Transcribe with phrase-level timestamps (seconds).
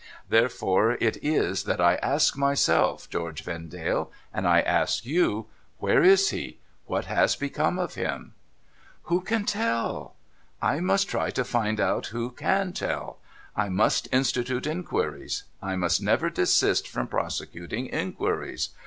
[0.27, 5.45] There fore it is that I ask myself, George Vendale, and I ask you,
[5.77, 6.57] where is he?
[6.87, 8.33] What has become of him?'
[8.83, 10.15] * Who can tell!'
[10.49, 13.19] * I must try to find out who can tell.
[13.55, 15.43] I must institute inquiries.
[15.61, 18.69] I must never desist from prosecuting inquiries.